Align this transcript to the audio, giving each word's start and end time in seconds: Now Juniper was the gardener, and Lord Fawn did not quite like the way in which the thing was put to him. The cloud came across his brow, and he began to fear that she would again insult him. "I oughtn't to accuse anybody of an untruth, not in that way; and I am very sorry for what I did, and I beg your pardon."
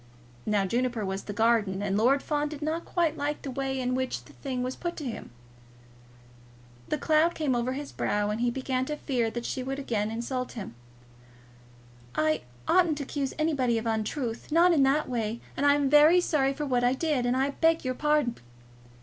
Now 0.47 0.65
Juniper 0.65 1.05
was 1.05 1.25
the 1.25 1.31
gardener, 1.31 1.85
and 1.85 1.95
Lord 1.95 2.23
Fawn 2.23 2.49
did 2.49 2.63
not 2.63 2.85
quite 2.85 3.17
like 3.17 3.43
the 3.43 3.51
way 3.51 3.79
in 3.79 3.93
which 3.93 4.25
the 4.25 4.33
thing 4.33 4.63
was 4.63 4.75
put 4.75 4.97
to 4.97 5.05
him. 5.05 5.29
The 6.87 6.97
cloud 6.97 7.35
came 7.35 7.53
across 7.53 7.75
his 7.75 7.91
brow, 7.91 8.31
and 8.31 8.41
he 8.41 8.49
began 8.49 8.83
to 8.85 8.95
fear 8.95 9.29
that 9.29 9.45
she 9.45 9.61
would 9.61 9.77
again 9.77 10.09
insult 10.09 10.53
him. 10.53 10.73
"I 12.15 12.41
oughtn't 12.67 12.97
to 12.97 13.03
accuse 13.03 13.35
anybody 13.37 13.77
of 13.77 13.85
an 13.85 13.99
untruth, 13.99 14.51
not 14.51 14.73
in 14.73 14.81
that 14.81 15.07
way; 15.07 15.39
and 15.55 15.67
I 15.67 15.75
am 15.75 15.87
very 15.87 16.19
sorry 16.19 16.53
for 16.55 16.65
what 16.65 16.83
I 16.83 16.93
did, 16.93 17.27
and 17.27 17.37
I 17.37 17.51
beg 17.51 17.85
your 17.85 17.93
pardon." 17.93 18.37